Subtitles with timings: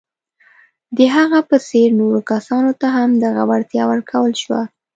[0.97, 4.61] د هغه په څېر نورو کسانو ته هم دغه وړتیا ورکول شوه.